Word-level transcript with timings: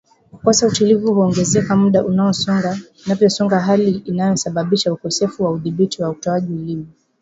Kukosa 0.31 0.67
utulivu 0.67 1.13
huongezeka 1.13 1.75
muda 1.75 2.03
unavyosonga 2.05 3.59
hali 3.59 3.91
inayosababisha 3.91 4.93
ukosefu 4.93 5.43
wa 5.43 5.51
uthabiti 5.51 6.03
wa 6.03 6.09
utoaji 6.09 6.53
ulimi 6.53 6.87